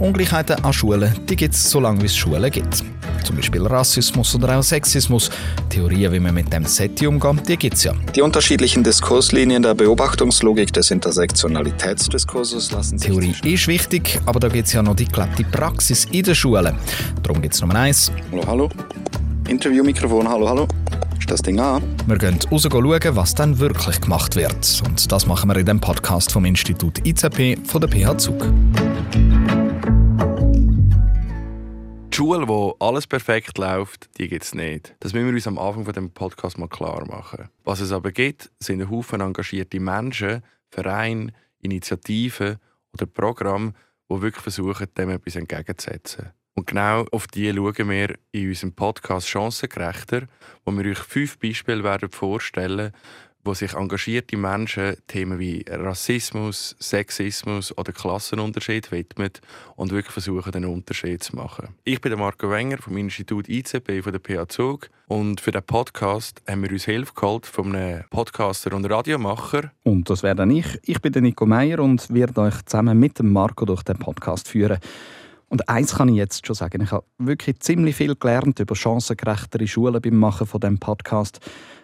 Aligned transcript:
Ungleichheiten 0.00 0.64
an 0.64 0.72
Schulen, 0.72 1.12
die 1.28 1.36
gibt 1.36 1.54
es 1.54 1.70
so 1.70 1.78
lange, 1.78 2.00
wie 2.00 2.06
es 2.06 2.16
Schulen 2.16 2.50
gibt. 2.50 2.82
Zum 3.22 3.36
Beispiel 3.36 3.66
Rassismus 3.66 4.34
oder 4.34 4.58
auch 4.58 4.62
Sexismus. 4.62 5.30
Theorien, 5.68 6.10
wie 6.12 6.20
man 6.20 6.34
mit 6.34 6.50
dem 6.50 6.64
SETI 6.64 7.06
umgeht, 7.06 7.46
die 7.46 7.56
gibt 7.58 7.76
es 7.76 7.84
ja. 7.84 7.92
Die 8.14 8.22
unterschiedlichen 8.22 8.82
Diskurslinien 8.82 9.62
der 9.62 9.74
Beobachtungslogik 9.74 10.72
des 10.72 10.90
Intersektionalitätsdiskurses 10.90 12.72
lassen 12.72 12.98
sich... 12.98 13.10
Theorie 13.10 13.34
ist 13.44 13.68
wichtig, 13.68 14.18
aber 14.24 14.40
da 14.40 14.48
gibt 14.48 14.68
es 14.68 14.72
ja 14.72 14.82
noch 14.82 14.96
die 14.96 15.04
gelebte 15.04 15.44
Praxis 15.44 16.06
in 16.06 16.22
den 16.22 16.34
Schulen. 16.34 16.76
Darum 17.22 17.42
gibt 17.42 17.54
es 17.54 17.60
Nummer 17.60 17.76
eins. 17.76 18.10
Hallo, 18.32 18.42
hallo. 18.46 18.68
Interviewmikrofon, 19.48 20.26
hallo, 20.26 20.48
hallo. 20.48 20.68
Ist 21.18 21.30
das 21.30 21.42
Ding 21.42 21.60
an? 21.60 21.82
Wir 22.06 22.16
gehen 22.16 22.38
raus 22.50 22.62
schauen, 22.62 23.16
was 23.16 23.34
dann 23.34 23.58
wirklich 23.58 24.00
gemacht 24.00 24.34
wird. 24.34 24.82
Und 24.86 25.12
das 25.12 25.26
machen 25.26 25.50
wir 25.50 25.56
in 25.56 25.66
dem 25.66 25.80
Podcast 25.80 26.32
vom 26.32 26.46
Institut 26.46 27.06
IZP 27.06 27.58
von 27.66 27.82
der 27.82 27.88
PH 27.88 28.16
Zug. 28.16 28.46
Schule, 32.20 32.46
wo 32.46 32.76
alles 32.80 33.06
perfekt 33.06 33.56
läuft, 33.56 34.10
die 34.18 34.28
gibt 34.28 34.44
es 34.44 34.54
nicht. 34.54 34.94
Das 35.00 35.14
müssen 35.14 35.28
wir 35.28 35.32
uns 35.32 35.46
am 35.46 35.58
Anfang 35.58 35.86
von 35.86 35.94
dem 35.94 36.10
Podcast 36.10 36.58
mal 36.58 36.68
klar 36.68 37.06
machen. 37.06 37.48
Was 37.64 37.80
es 37.80 37.92
aber 37.92 38.12
gibt, 38.12 38.50
sind 38.58 38.82
ein 38.82 38.90
Haufen 38.90 39.22
engagierte 39.22 39.80
Menschen, 39.80 40.42
Vereine, 40.68 41.32
Initiativen 41.62 42.58
oder 42.92 43.06
Programme, 43.06 43.72
die 44.10 44.20
wirklich 44.20 44.42
versuchen, 44.42 44.88
dem 44.98 45.08
etwas 45.08 45.36
entgegenzusetzen. 45.36 46.28
Und 46.52 46.66
genau 46.66 47.06
auf 47.10 47.26
die 47.26 47.50
schauen 47.54 47.88
wir 47.88 48.14
in 48.32 48.48
unserem 48.48 48.74
Podcast 48.74 49.26
Chancengerechter, 49.26 50.26
wo 50.66 50.72
wir 50.72 50.90
euch 50.90 50.98
fünf 50.98 51.38
Beispiele 51.38 51.84
werden 51.84 52.10
vorstellen 52.10 52.92
wo 53.44 53.54
sich 53.54 53.74
engagierte 53.74 54.36
Menschen 54.36 54.96
Themen 55.06 55.38
wie 55.38 55.64
Rassismus, 55.68 56.76
Sexismus 56.78 57.76
oder 57.76 57.92
Klassenunterschied 57.92 58.92
widmen 58.92 59.30
und 59.76 59.92
wirklich 59.92 60.12
versuchen, 60.12 60.54
einen 60.54 60.66
Unterschied 60.70 61.22
zu 61.22 61.36
machen. 61.36 61.68
Ich 61.84 62.00
bin 62.00 62.18
Marco 62.18 62.50
Wenger 62.50 62.78
vom 62.78 62.96
Institut 62.96 63.48
ICP 63.48 64.02
von 64.02 64.12
der 64.12 64.20
PH 64.20 64.48
Zug 64.48 64.90
und 65.06 65.40
für 65.40 65.52
den 65.52 65.62
Podcast 65.62 66.42
haben 66.48 66.62
wir 66.62 66.70
uns 66.70 66.84
Hilfe 66.84 67.14
geholt 67.14 67.46
von 67.46 67.74
einem 67.74 68.04
Podcaster 68.10 68.74
und 68.74 68.84
Radiomacher. 68.84 69.72
Und 69.82 70.10
das 70.10 70.22
wäre 70.22 70.36
dann 70.36 70.50
ich. 70.50 70.78
Ich 70.84 71.00
bin 71.00 71.12
Nico 71.22 71.46
Meier 71.46 71.80
und 71.80 72.12
werde 72.12 72.42
euch 72.42 72.62
zusammen 72.66 72.98
mit 72.98 73.18
dem 73.18 73.32
Marco 73.32 73.64
durch 73.64 73.82
den 73.82 73.98
Podcast 73.98 74.48
führen. 74.48 74.78
Und 75.50 75.68
eins 75.68 75.96
kann 75.96 76.08
ich 76.08 76.14
jetzt 76.14 76.46
schon 76.46 76.54
sagen, 76.54 76.80
ich 76.80 76.92
habe 76.92 77.04
wirklich 77.18 77.58
ziemlich 77.58 77.96
viel 77.96 78.14
gelernt 78.14 78.60
über 78.60 78.76
chancengerechtere 78.76 79.66
Schulen 79.66 80.00
beim 80.00 80.16
Machen 80.16 80.46
von 80.46 80.60
dem 80.60 80.78
Podcast. 80.78 81.40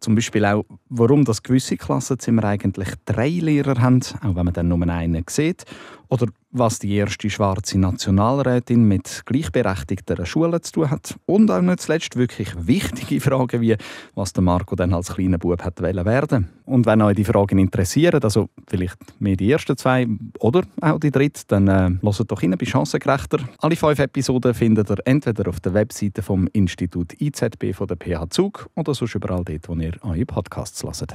Zum 0.00 0.14
Beispiel 0.14 0.44
auch, 0.46 0.64
warum 0.88 1.24
das 1.24 1.42
gewisse 1.42 1.76
Klassenzimmer 1.76 2.44
eigentlich 2.44 2.88
drei 3.04 3.28
Lehrer 3.28 3.80
haben, 3.80 4.00
auch 4.22 4.34
wenn 4.34 4.46
man 4.46 4.54
dann 4.54 4.68
nur 4.68 4.82
einen 4.88 5.24
sieht. 5.28 5.64
Oder 6.08 6.26
was 6.52 6.80
die 6.80 6.92
erste 6.96 7.30
schwarze 7.30 7.78
Nationalrätin 7.78 8.88
mit 8.88 9.22
gleichberechtigter 9.24 10.26
Schulen 10.26 10.60
zu 10.62 10.72
tun 10.72 10.90
hat. 10.90 11.16
Und 11.26 11.50
auch 11.50 11.60
nicht 11.60 11.80
zuletzt 11.80 12.16
wirklich 12.16 12.48
wichtige 12.58 13.20
Fragen 13.20 13.60
wie, 13.60 13.76
was 14.14 14.32
der 14.32 14.42
Marco 14.42 14.74
dann 14.74 14.92
als 14.92 15.14
kleiner 15.14 15.38
Bub 15.38 15.62
hat 15.62 15.80
werden 15.80 16.48
Und 16.64 16.86
wenn 16.86 17.02
euch 17.02 17.14
die 17.14 17.24
Fragen 17.24 17.58
interessieren, 17.58 18.20
also 18.22 18.48
vielleicht 18.66 18.96
mehr 19.20 19.36
die 19.36 19.52
ersten 19.52 19.76
zwei 19.76 20.08
oder 20.40 20.62
auch 20.80 20.98
die 20.98 21.12
dritte, 21.12 21.42
dann 21.46 21.68
äh, 21.68 21.90
doch 22.02 22.42
rein 22.42 22.56
bei 22.58 22.66
Chancengerechter. 22.66 23.38
Alle 23.58 23.76
fünf 23.76 23.98
Episoden 24.00 24.54
findet 24.54 24.90
ihr 24.90 24.98
entweder 25.04 25.48
auf 25.48 25.60
der 25.60 25.74
Webseite 25.74 26.22
vom 26.22 26.48
Institut 26.52 27.20
IZB 27.20 27.72
von 27.72 27.86
der 27.86 27.96
PH 27.96 28.30
Zug 28.30 28.68
oder 28.74 28.94
sonst 28.94 29.14
überall 29.14 29.44
dort, 29.44 29.68
wo 29.68 29.74
ihr 29.76 29.89
eure 30.02 30.26
Podcasts 30.26 30.82
hört. 30.82 31.14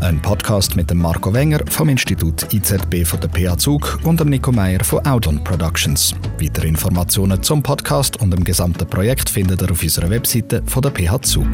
Ein 0.00 0.22
Podcast 0.22 0.76
mit 0.76 0.90
dem 0.90 0.98
Marco 0.98 1.32
Wenger 1.34 1.60
vom 1.68 1.88
Institut 1.88 2.52
IZB 2.52 3.04
von 3.04 3.20
der 3.20 3.28
PH 3.28 3.58
Zug 3.58 3.98
und 4.04 4.20
dem 4.20 4.30
Nico 4.30 4.52
Meyer 4.52 4.82
von 4.84 5.04
Audon 5.04 5.42
Productions. 5.42 6.14
Weitere 6.40 6.68
Informationen 6.68 7.42
zum 7.42 7.62
Podcast 7.62 8.20
und 8.20 8.30
dem 8.30 8.44
gesamten 8.44 8.88
Projekt 8.88 9.28
findet 9.28 9.60
ihr 9.60 9.70
auf 9.70 9.82
unserer 9.82 10.08
Webseite 10.08 10.62
von 10.66 10.82
der 10.82 10.90
PH 10.90 11.22
Zug. 11.22 11.48